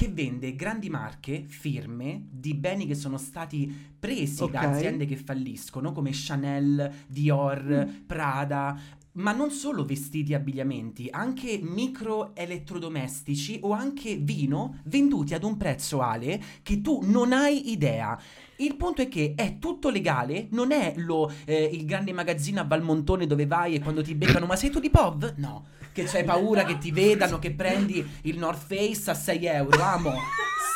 [0.00, 4.50] che vende grandi marche, firme di beni che sono stati presi Ok.
[4.52, 8.06] da aziende che falliscono come Chanel, Dior, Mm.
[8.06, 8.80] Prada,
[9.12, 15.58] ma non solo vestiti e abbigliamenti, anche micro elettrodomestici o anche vino venduti ad un
[15.58, 18.18] prezzo ale che tu non hai idea.
[18.56, 22.64] Il punto è che è tutto legale, non è lo, eh, il grande magazzino a
[22.64, 25.34] Valmontone dove vai e quando ti beccano, ma sei tu di POV?
[25.36, 29.82] No, che c'hai paura che ti vedano, che prendi il North Face a 6 euro,
[29.82, 30.12] amo.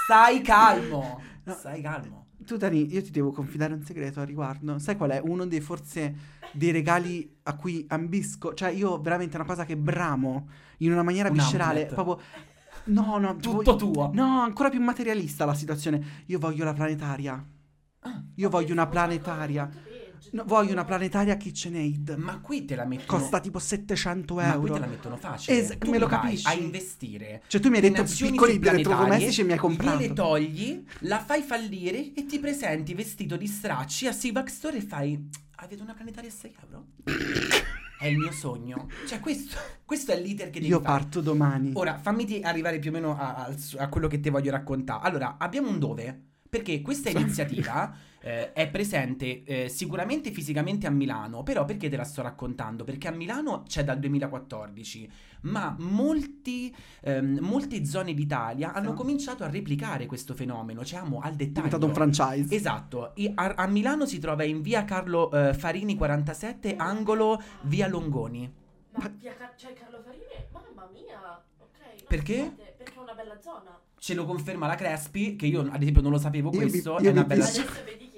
[0.05, 1.55] Stai calmo, No.
[1.55, 2.23] stai calmo.
[2.45, 4.79] Tu Dani, io ti devo confidare un segreto a riguardo.
[4.79, 5.21] Sai qual è?
[5.25, 6.15] Uno dei forse
[6.53, 8.53] dei regali a cui ambisco.
[8.53, 10.49] Cioè io veramente è una cosa che bramo
[10.79, 11.81] in una maniera Un viscerale.
[11.89, 11.95] outlet.
[12.05, 12.27] Proprio...
[12.87, 13.37] No, no.
[13.37, 14.11] Tutto voglio- tuo.
[14.13, 16.25] No, ancora più materialista la situazione.
[16.27, 17.43] Io voglio la planetaria.
[18.01, 19.71] Ah, Io voglio una planetaria.
[20.33, 22.15] No, voglio una planetaria KitchenAid.
[22.19, 23.19] ma qui te la mettono...
[23.19, 24.75] Costa tipo 700 Ma qui euro.
[24.75, 25.59] te la mettono facile.
[25.59, 26.47] Es- tu me lo capisci?
[26.47, 27.43] a investire.
[27.47, 29.99] Cioè tu mi hai detto piccoli elettrodomestici e mi hai comprato.
[29.99, 34.81] Gliele togli, la fai fallire e ti presenti vestito di stracci a Sivac Store e
[34.83, 35.29] fai...
[35.57, 36.87] Avete una planetaria a 6 euro?
[37.99, 38.89] È il mio sogno.
[39.07, 40.99] Cioè questo, questo è l'iter che devi Io fare.
[40.99, 41.71] parto domani.
[41.75, 45.07] Ora, fammi arrivare più o meno a, su- a quello che ti voglio raccontare.
[45.09, 46.21] Allora, abbiamo un dove?
[46.51, 47.95] Perché questa iniziativa
[48.27, 52.83] eh, è presente eh, sicuramente fisicamente a Milano, però perché te la sto raccontando?
[52.83, 55.11] Perché a Milano c'è dal 2014,
[55.43, 58.97] ma molti, ehm, molte zone d'Italia hanno Sì.
[58.97, 61.67] cominciato a replicare questo fenomeno, cioè amo al È dettaglio.
[61.79, 62.55] diventato un franchise.
[62.55, 67.87] Esatto, I- a, a Milano si trova in via Carlo eh, Farini 47, angolo via
[67.89, 68.51] Longoni.
[68.97, 70.47] Ma via Car- c'è Carlo Farine?
[70.51, 71.43] Mamma mia.
[72.09, 72.55] Perché?
[72.79, 73.79] Perché è una bella zona.
[73.99, 77.09] Ce lo conferma la Crespi, che io ad esempio non lo sapevo Io questo, io
[77.09, 77.45] è una bella...
[77.45, 78.11] Adesso vedi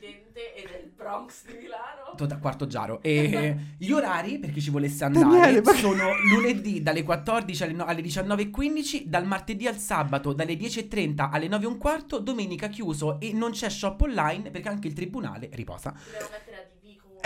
[0.00, 2.14] ed è il Bronx di Milano.
[2.16, 3.00] Tota- quarto giaro.
[3.02, 7.72] E gli orari, per chi ci volesse andare, Daniele, ma- sono lunedì dalle 14 alle,
[7.72, 13.52] no- alle 19.15, dal martedì al sabato dalle 10.30 alle 9.15, domenica chiuso e non
[13.52, 15.94] c'è shop online perché anche il tribunale riposa.
[16.10, 16.67] Devo mettere a.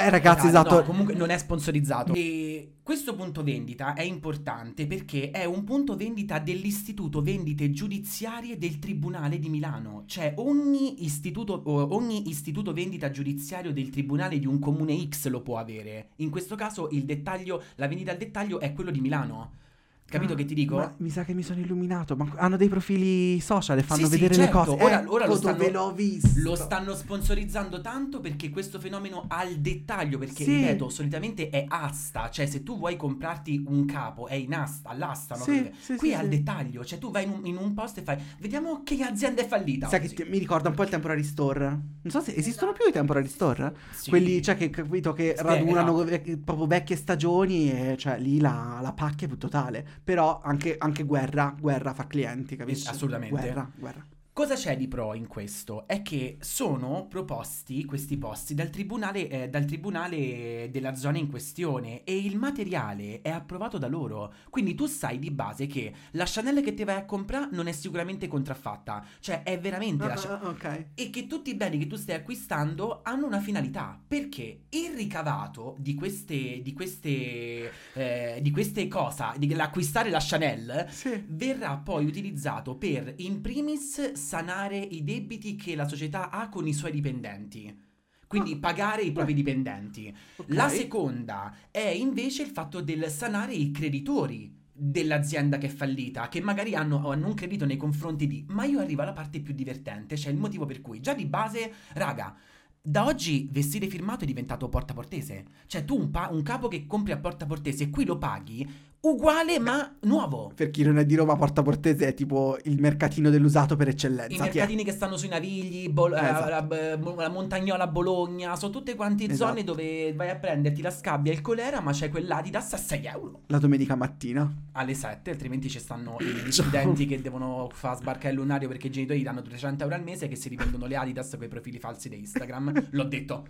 [0.02, 0.74] Eh, ragazzi, Ragazzi, esatto.
[0.74, 2.12] no, comunque non è sponsorizzato.
[2.14, 8.80] E questo punto vendita è importante perché è un punto vendita dell'Istituto Vendite Giudiziarie del
[8.80, 10.02] Tribunale di Milano.
[10.06, 11.62] Cioè ogni istituto,
[11.94, 16.10] ogni istituto vendita giudiziario del Tribunale di un comune X lo può avere.
[16.16, 19.60] In questo caso il dettaglio, la vendita al dettaglio è quello di Milano.
[20.08, 20.76] Capito Ah, che ti dico?
[20.76, 22.16] ma mi sa che mi sono illuminato.
[22.16, 24.84] Ma hanno dei profili social e fanno Sì, sì, vedere certo, le cose.
[24.84, 26.28] ora- Ecco ora lo dove stanno- l'ho visto.
[26.42, 30.56] Lo stanno sponsorizzando tanto perché questo fenomeno al dettaglio, perché Sì.
[30.56, 35.34] ripeto, solitamente è asta, cioè se tu vuoi comprarti un capo è in asta, all'asta,
[35.36, 35.44] no?
[35.44, 36.28] Sì, sì, Qui sì, è al sì.
[36.28, 39.46] dettaglio, cioè tu vai in un, in un posto e fai, vediamo che azienda è
[39.46, 39.88] fallita.
[39.88, 41.66] Sai che oggi." ti- mi ricorda un po' il temporary store.
[42.02, 43.74] Non so se esistono più i temporary store.
[43.94, 44.10] Sì.
[44.10, 46.04] Quelli, cioè, che capito che radunano esatto.
[46.04, 49.91] vec- proprio vecchie stagioni e cioè lì la, la pacchia è più totale.
[50.02, 52.88] Però anche, anche guerra, guerra fa clienti, capisci?
[52.88, 53.34] assolutamente.
[53.34, 54.06] Guerra, guerra.
[54.34, 55.86] Cosa c'è di pro in questo?
[55.86, 62.02] È che sono proposti questi posti dal tribunale, eh, dal tribunale della zona in questione
[62.02, 64.32] e il materiale è approvato da loro.
[64.48, 67.72] Quindi tu sai di base che la Chanel che ti vai a comprare non è
[67.72, 70.38] sicuramente contraffatta, cioè è veramente la Chanel.
[70.42, 70.84] Ah, ah, ok.
[70.94, 74.00] E che tutti i beni che tu stai acquistando hanno una finalità.
[74.08, 76.62] Perché il ricavato di queste.
[76.62, 77.70] di queste.
[77.92, 81.22] eh, di queste cose, di l'acquistare la Chanel, Sì.
[81.28, 86.72] verrà poi utilizzato per in primis sanare i debiti che la società ha con i
[86.72, 87.90] suoi dipendenti.
[88.26, 90.14] Quindi Ah, pagare i propri dipendenti.
[90.36, 90.46] ok.
[90.54, 96.40] La seconda è invece il fatto del sanare i creditori dell'azienda che è fallita, che
[96.40, 98.44] magari hanno, hanno un credito nei confronti di...
[98.48, 101.72] Ma io arrivo alla parte più divertente, cioè il motivo per cui già di base,
[101.92, 102.34] raga,
[102.80, 105.44] da oggi vestire firmato è diventato porta portese.
[105.66, 108.66] Cioè tu un, pa- un capo che compri a porta portese e qui lo paghi,
[109.04, 110.52] uguale ma nuovo.
[110.54, 113.90] Per chi non è di Roma, Porta Portese è tipo il mercatino dell'usato per I
[113.90, 114.36] eccellenza.
[114.36, 116.48] È- mercatini che stanno sui Navigli, Bol- eh, Esatto.
[116.48, 119.50] la, la- la Montagnola Bologna, sono tutte quante Esatto.
[119.50, 123.06] zone dove vai a prenderti la scabbia e il colera, ma c'è quell'Adidas a 6
[123.06, 124.48] euro La domenica mattina.
[124.72, 128.90] alle 7, altrimenti ci stanno gli studenti che devono fare sbarcare il lunario perché i
[128.90, 131.78] genitori gli danno 300 euro al mese che si rivendono le Adidas con i profili
[131.80, 132.88] falsi di Instagram.
[132.92, 133.48] L'ho detto,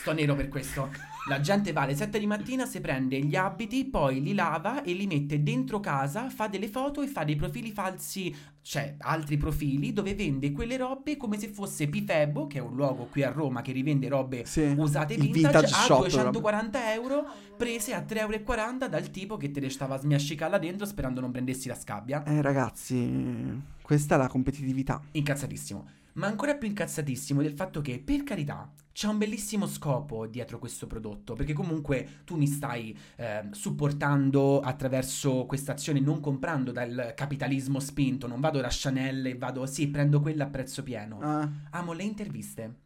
[0.00, 0.88] sto nero per questo.
[1.28, 4.91] La gente va alle 7 di mattina, si prende gli abiti, poi li lava e
[4.94, 9.92] li mette dentro casa, fa delle foto e fa dei profili falsi, cioè altri profili
[9.92, 13.62] dove vende quelle robe come se fosse Pifebo, che è un luogo qui a Roma
[13.62, 14.74] che rivende robe Sì.
[14.76, 17.24] usate vintage, vintage a shop, 240 euro
[17.56, 21.20] prese a 3,40 euro dal tipo che te le stava a smiascicare là dentro sperando
[21.20, 22.24] non prendessi la scabbia.
[22.24, 25.00] Eh ragazzi, questa è la competitività.
[25.12, 26.00] Incazzatissimo.
[26.14, 30.86] Ma ancora più incazzatissimo del fatto che, per carità, c'è un bellissimo scopo dietro questo
[30.86, 37.80] prodotto, perché comunque tu mi stai eh, supportando attraverso questa azione, non comprando dal capitalismo
[37.80, 41.18] spinto, non vado da Chanel e vado, sì, prendo quella a prezzo pieno.
[41.20, 42.81] Ah, Amo le interviste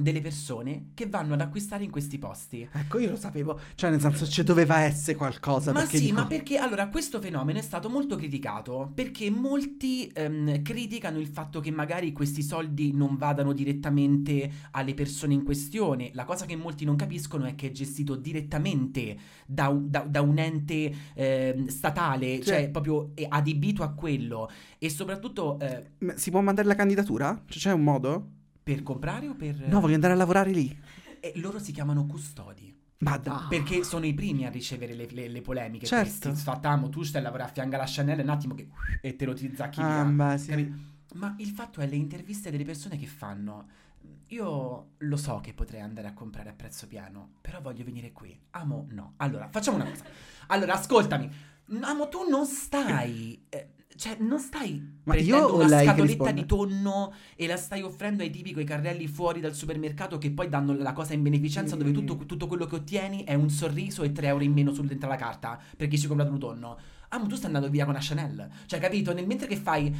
[0.00, 2.68] delle persone che vanno ad acquistare in questi posti.
[2.72, 3.58] ecco, io lo sapevo.
[3.74, 5.72] Cioè, nel senso, ci doveva essere qualcosa.
[5.72, 10.62] Ma sì, dico- ma perché allora questo fenomeno è stato molto criticato perché molti ehm,
[10.62, 16.10] criticano il fatto che magari questi soldi non vadano direttamente alle persone in questione.
[16.14, 20.20] La cosa che molti non capiscono è che è gestito direttamente da un, da- da
[20.22, 22.42] un ente ehm, statale, Sì.
[22.44, 24.48] cioè proprio adibito a quello
[24.78, 27.42] e soprattutto eh, Si può mandare la candidatura?
[27.48, 28.30] Cioè, c'è un modo?
[28.74, 29.66] Per comprare o per...
[29.66, 30.78] No, voglio andare a lavorare lì.
[31.20, 32.76] E loro si chiamano custodi.
[32.98, 33.46] Ma dai.
[33.48, 35.86] Perché sono i primi a ricevere le, le- le polemiche.
[35.86, 36.34] Certo.
[36.34, 38.68] Sfattiamo, tu stai a lavorare a fianco alla Chanel un attimo che
[39.00, 40.74] e te lo ti zacchi Ah, beh, sì.
[41.14, 43.66] Ma il fatto è le interviste delle persone che fanno.
[44.28, 48.38] Io lo so che potrei andare a comprare a prezzo pieno, però voglio venire qui.
[48.50, 49.14] Amo, no.
[49.16, 50.04] Allora, facciamo una cosa.
[50.48, 51.30] Allora, ascoltami.
[51.80, 53.44] Amo, tu non stai.
[53.48, 56.32] eh, cioè, non stai Ma prendendo una scatoletta risponde?
[56.32, 60.48] di tonno e la stai offrendo ai tipi coi carrelli fuori dal supermercato che poi
[60.48, 64.12] danno la cosa in beneficenza dove tutto, tutto quello che ottieni è un sorriso e
[64.12, 66.78] 3 euro in meno sul dentro la carta perché ci hai comprato un tonno.
[67.08, 68.48] Ah, ma tu stai andando via con la Chanel.
[68.66, 69.12] Cioè, capito?
[69.12, 69.92] Nel mentre che fai...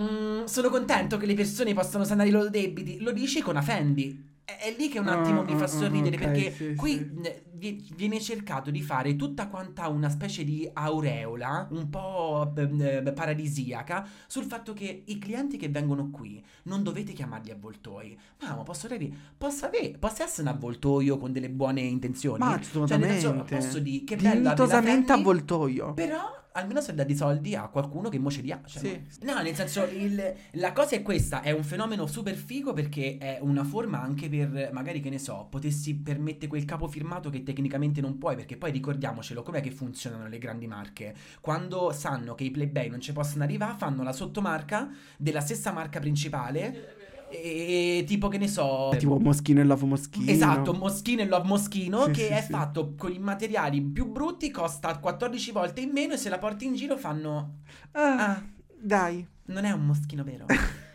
[0.00, 2.98] "Mm, sono contento che le persone possano sanare i loro debiti.
[3.00, 4.30] Lo dici con Afendi.
[4.58, 7.10] È lì che un attimo Ah, mi fa ah, sorridere ok, perché sì, qui sì.
[7.54, 13.12] vi- viene cercato di fare tutta quanta una specie di aureola un po' eh, eh,
[13.12, 18.18] paradisiaca sul fatto che i clienti che vengono qui non dovete chiamarli avvoltoi.
[18.40, 22.38] Ma posso, avere, posso, avere, posso essere un avvoltoio con delle buone intenzioni?
[22.38, 23.44] Ma Cioè, assolutamente.
[23.44, 25.94] posso dire che bello avere la Dignitosamente Fendi, avvoltoio.
[25.94, 28.60] però almeno se dà di soldi a qualcuno che mo ce li ha.
[28.64, 29.24] cioè, Sì.
[29.24, 33.38] No, nel senso, il- la cosa è questa: è un fenomeno super figo perché è
[33.40, 38.00] una forma anche per magari che ne so, potessi permettere quel capo firmato che tecnicamente
[38.00, 38.36] non puoi.
[38.36, 41.14] Perché poi ricordiamocelo, com'è che funzionano le grandi marche?
[41.40, 45.98] Quando sanno che i plebei non ci possono arrivare, fanno la sottomarca della stessa marca
[46.00, 47.01] principale.
[47.34, 50.30] E tipo che ne so, Tipo Moschino e Love Moschino.
[50.30, 52.50] Esatto, Moschino e Love Moschino Sì, che sì, è sì.
[52.52, 56.66] fatto con i materiali più brutti, costa 14 volte in meno e se la porti
[56.66, 57.60] in giro fanno...
[57.92, 58.42] Ah, Ah,
[58.78, 59.26] dai.
[59.46, 60.44] non è un moschino vero.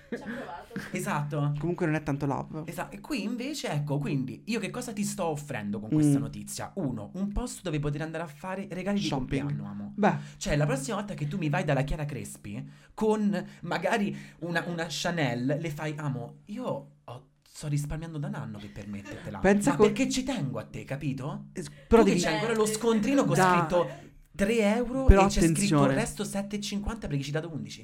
[0.09, 0.95] Ci ha provato.
[0.95, 1.53] esatto.
[1.59, 2.61] Comunque non è tanto love.
[2.65, 2.95] Esatto.
[2.95, 6.21] E qui invece, ecco, quindi io che cosa ti sto offrendo con questa Mm.
[6.21, 6.71] notizia?
[6.75, 9.41] Uno, un posto dove poter andare a fare regali di Shopping.
[9.41, 9.76] compleanno, amo.
[9.99, 14.63] Beh, Cioè, la prossima volta che tu mi vai dalla Chiara Crespi con magari una,
[14.67, 16.65] una Chanel, le fai, amo, io
[17.03, 19.39] ho- sto risparmiando da un anno per permettertela.
[19.39, 21.45] Pensa Ma co- perché ci tengo a te, capito?
[21.53, 22.19] eh, però tu devi...
[22.19, 23.89] che c'hai ancora lo scontrino con Da- scritto
[24.37, 27.81] 3 euro Però e c'è scritto il resto 7,50 perché ci dato 11.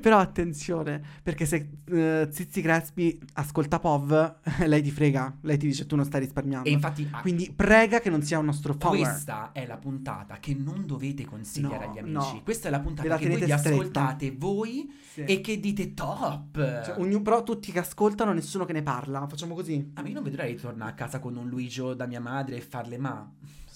[0.00, 4.34] Però attenzione, perché se eh, Zizi Crespi ascolta POV,
[4.66, 6.68] lei ti frega, lei ti dice tu non stai risparmiando.
[6.68, 9.08] e infatti ah, Quindi prega che non sia un nostro follower.
[9.08, 12.12] questa è la puntata che non dovete consigliare No, agli amici.
[12.34, 12.40] no.
[12.44, 15.24] Questa è la puntata la che voi vi ascoltate voi Sì.
[15.24, 16.84] e che dite top.
[16.84, 19.26] Cioè, ognuno- però tutti che ascoltano, nessuno che ne parla.
[19.26, 19.90] Facciamo così.
[19.94, 22.60] A me non vedrei di tornare a casa con un Luigio da mia madre e
[22.60, 23.28] farle ma.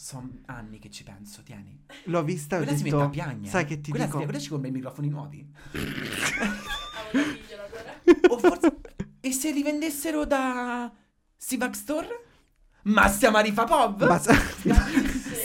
[0.04, 1.80] Sono anni che ci penso, tieni.
[2.04, 3.08] L'ho vista e ho Quella si mette detto...
[3.08, 3.48] a piagne.
[3.48, 4.18] Sai che ti quella, dico?
[4.18, 5.48] si- quella ci compra i microfoni nuovi.
[8.28, 8.80] O forse.
[9.20, 10.92] e se li vendessero da.
[11.38, 12.08] Sivac Store?
[12.82, 14.06] Ma stiamo a rifà pop?
[14.06, 14.34] Ma sa-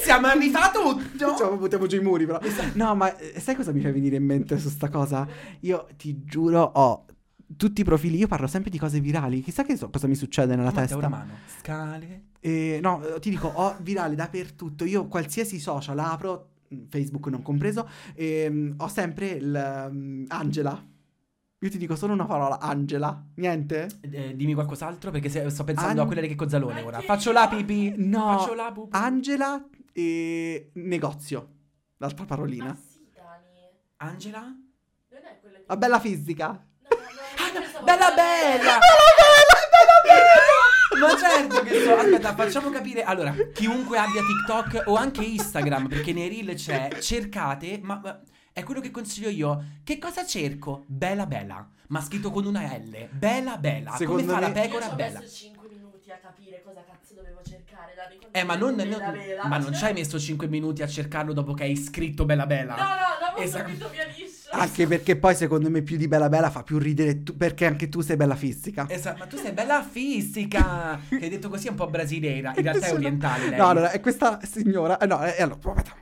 [0.01, 1.37] Stiamo a rifà tutto?
[1.37, 2.41] Cioè, buttiamo giù i muri, però.
[2.41, 2.77] Esatto.
[2.77, 5.25] No, ma eh, sai cosa mi fa venire in mente su sta cosa?
[5.61, 7.05] Io ti giuro, ho
[7.57, 8.17] tutti i profili.
[8.17, 9.41] Io parlo sempre di cose virali.
[9.41, 10.99] Chissà che so- cosa mi succede nella Matteo testa.
[10.99, 11.33] Romano.
[11.59, 12.23] Scale.
[12.39, 14.85] Eh, no, ti dico, ho virale dappertutto.
[14.85, 20.85] Io qualsiasi social apro, mm, Facebook non compreso, ehm, ho sempre il mm, Angela.
[21.61, 23.21] Io ti dico solo una parola, Angela.
[23.35, 23.89] Niente?
[24.01, 26.95] Eh, dimmi qualcos'altro perché se- sto pensando An- a quelle che Cozzalone ora.
[26.97, 27.35] Anche Faccio io.
[27.39, 27.93] la pipì.
[27.97, 28.37] No.
[28.37, 28.95] Faccio la pupù.
[28.95, 31.49] Angela e negozio.
[31.97, 32.73] L'altra Ma parolina.
[32.75, 33.67] sì, Dani.
[33.97, 34.39] Angela?
[34.43, 35.63] Non è quella che...
[35.67, 36.65] La bella fisica.
[37.53, 38.79] Io no, stavo bella parlando- bella!
[40.99, 41.95] Ma certo che so.
[41.95, 43.03] Aspetta, facciamo capire.
[43.03, 48.19] Allora, chiunque abbia TikTok o anche Instagram, perché nei reel c'è, cercate, ma, ma
[48.51, 49.63] è quello che consiglio io.
[49.83, 50.83] Che cosa cerco?
[50.87, 51.65] Bella bella.
[51.87, 53.07] Ma scritto con una L.
[53.11, 53.95] Bella bella.
[53.95, 55.19] Secondo Come fa la me- Io pecora ci ho bella.
[55.19, 57.93] messo 5 minuti a capire cosa cazzo dovevo cercare,
[58.31, 59.45] Eh, ma non, non- Bella Bella.
[59.47, 62.75] ma non ci hai messo 5 minuti a cercarlo dopo che hai scritto bella bella.
[62.75, 62.89] No, no,
[63.21, 63.69] l'avevo Esatto.
[63.69, 64.38] subito via liscio.
[64.51, 67.87] Anche perché poi secondo me più di bella bella fa più ridere tu, perché anche
[67.87, 68.85] tu sei bella fisica.
[68.89, 70.99] Esatto, ma tu sei bella fisica.
[71.07, 72.53] che hai detto così è un po' brasileira.
[72.55, 73.49] In realtà è orientale.
[73.49, 73.59] Lei.
[73.59, 74.97] No, allora, è questa signora.
[74.97, 75.59] eh, no, eh, allora,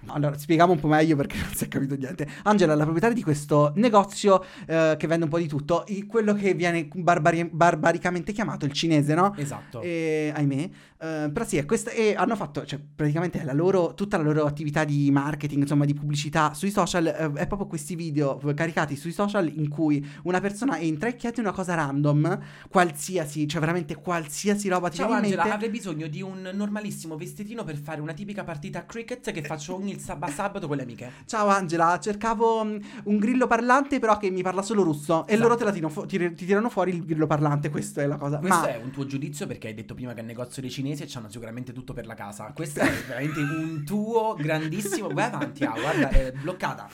[0.08, 2.28] allora, spieghiamo un po' meglio perché non si è capito niente.
[2.44, 5.86] Angela è la proprietaria di questo negozio eh, che vende un po' di tutto.
[6.08, 9.36] quello che viene barbari- barbaricamente chiamato il cinese, no?
[9.36, 9.82] Esatto.
[9.82, 14.18] E, ahimè, Eh, però sì, è questa, e hanno fatto, cioè, praticamente la loro, tutta
[14.18, 18.38] la loro attività di marketing, insomma, di pubblicità sui social, eh, è proprio questi video
[18.56, 23.60] caricati sui social in cui una persona entra e chiede una cosa random, qualsiasi, cioè
[23.60, 25.56] veramente qualsiasi roba ti Ciao viene in Angela, mente.
[25.58, 29.76] avrei bisogno di un normalissimo vestitino per fare una tipica partita a cricket che faccio
[29.76, 31.12] ogni sab- sabato con le amiche.
[31.26, 35.48] Ciao Angela, cercavo mm, un grillo parlante però che mi parla solo russo e Esatto.
[35.48, 38.40] loro te la fu- ti, ti tirano fuori il grillo parlante, questa è la cosa.
[38.40, 40.87] Questo Ma è un tuo giudizio perché hai detto prima che al negozio dei cinesi
[40.96, 42.52] c'hanno sicuramente tutto per la casa.
[42.54, 45.10] Questo è veramente un tuo grandissimo.
[45.10, 46.88] Vai avanti, ah, guarda, è bloccata.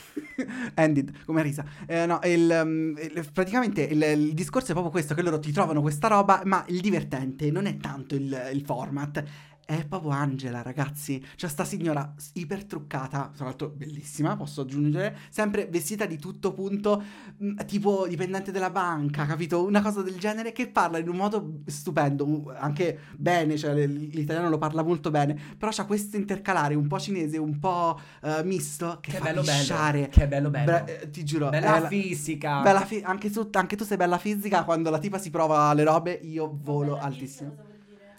[0.74, 1.64] Ended, come risa.
[1.86, 5.52] Eh, no, il, um, il- praticamente il, il discorso è proprio questo, che loro ti
[5.52, 9.24] trovano questa roba, ma il divertente non è tanto il format.
[9.66, 11.24] È proprio Angela, ragazzi.
[11.38, 16.52] C'è sta signora s- iper truccata, tra l'altro bellissima, posso aggiungere, sempre vestita di tutto
[16.52, 17.02] punto,
[17.38, 19.64] mh, tipo dipendente della banca, capito?
[19.66, 24.10] Una cosa del genere che parla in un modo stupendo, uh, anche bene, cioè l-
[24.12, 28.44] l'italiano lo parla molto bene, però c'ha questo intercalare un po' cinese, un po' eh,
[28.44, 29.64] misto, che, Che fa bello bello.
[30.10, 30.66] Che bello bello.
[30.66, 32.62] Bra- eh, ti giuro, Bella la- fisica.
[32.62, 34.64] bella fi- anche, tu, anche tu sei bella fisica.
[34.66, 37.52] Quando la tipa si prova le robe, io volo Bella altissimo.
[37.52, 37.72] fisica?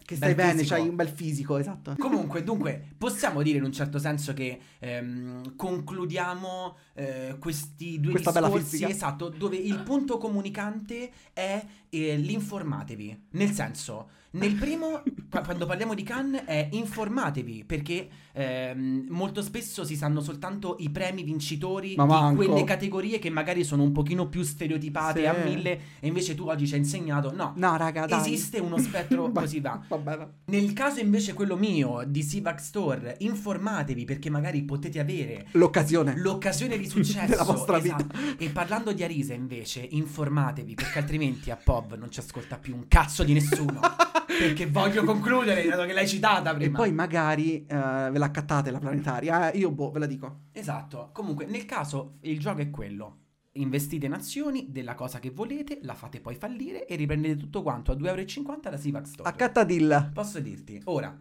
[0.04, 0.74] Che stai Bel bene, fisico.
[0.74, 1.94] c'hai un bel fisico, esatto.
[1.98, 8.30] Comunque, dunque, possiamo dire in un certo senso che ehm, concludiamo eh, questi due Questa
[8.30, 13.28] discorsi, esatto, dove il punto comunicante è eh, l'informatevi.
[13.30, 19.84] Nel senso, nel primo, qua- quando parliamo di Cannes, è informatevi, perché ehm, molto spesso
[19.84, 22.44] si sanno soltanto i premi vincitori Ma di manco.
[22.44, 25.26] quelle categorie che magari sono un pochino più stereotipate Sì.
[25.26, 28.20] a mille, e invece tu oggi ci hai insegnato, no, No, raga, dai.
[28.20, 29.80] esiste uno spettro così va.
[29.88, 30.28] Va bene.
[30.46, 36.14] Nel caso invece quello mio di Sivac Store, informatevi perché magari potete avere L'occasione.
[36.18, 37.26] l'occasione di successo.
[37.26, 38.04] Della vostra esatto.
[38.18, 38.36] vita.
[38.44, 42.86] E parlando di Arisa invece, informatevi perché altrimenti a Pov non ci ascolta più un
[42.88, 43.80] cazzo di nessuno.
[44.26, 46.78] perché voglio concludere, dato che l'hai citata E prima.
[46.78, 49.50] poi magari eh, ve la accattate la planetaria.
[49.50, 50.40] eh, io, boh, ve la dico.
[50.52, 51.10] Esatto.
[51.12, 53.18] Comunque, nel caso il gioco è quello.
[53.56, 57.92] Investite in azioni della cosa che volete, la fate poi fallire e riprendete tutto quanto
[57.92, 59.28] a 2,50 euro da Sivac Store.
[59.28, 60.10] Accattadilla.
[60.12, 61.16] Posso dirti, ora,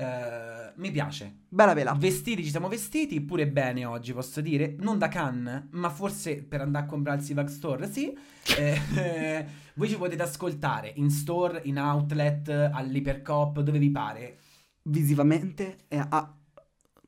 [0.00, 1.38] eh, mi piace.
[1.48, 1.92] Bella vela.
[1.92, 4.76] Vestiti, ci siamo vestiti pure bene oggi, posso dire.
[4.78, 8.16] Non da Cannes, ma forse per andare a comprare il Sivac Store, sì.
[8.56, 14.38] Eh, eh, voi ci potete ascoltare in store, in outlet, all'Ipercop, dove vi pare.
[14.82, 16.32] Visivamente e a...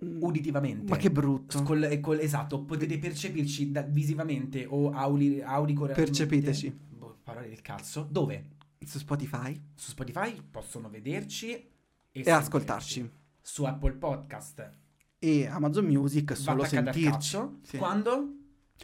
[0.04, 0.22] Mm.
[0.22, 0.90] uditivamente.
[0.90, 1.62] Ma che brutto.
[1.62, 6.10] Col- e col- esatto, potete percepirci da- visivamente o auli, auricolarmente.
[6.10, 6.76] Percepiteci.
[6.88, 8.04] Boh, parole del cazzo.
[8.10, 8.56] Dove?
[8.84, 9.54] Su Spotify.
[9.76, 11.69] Su Spotify possono vederci
[12.12, 13.10] e, E ascoltarci.
[13.40, 14.70] Su Apple Podcast.
[15.18, 17.38] E Amazon Music solo sentirci.
[17.62, 17.76] Sì.
[17.76, 18.34] Quando?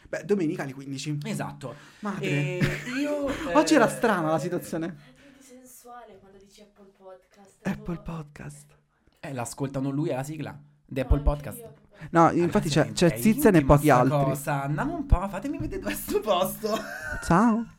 [0.08, 1.18] Beh, domenica alle 15.
[1.24, 1.74] Esatto.
[2.00, 2.26] Madre.
[2.26, 2.60] E
[3.00, 3.26] io...
[3.56, 4.86] Oggi era eh, strana la situazione.
[4.86, 7.66] È di sensuale quando dici Apple Podcast.
[7.66, 8.76] Apple Podcast.
[9.20, 10.58] Eh, l'ascoltano lui alla sigla.
[10.86, 11.58] The No, Apple anche Podcast.
[11.58, 11.74] io.
[12.10, 14.22] No, infatti c'è, c'è Zizen e pochi altri.
[14.22, 14.62] Cosa.
[14.64, 16.76] Andiamo un po', fatemi vedere dove è sto posto.
[17.24, 17.66] Ciao.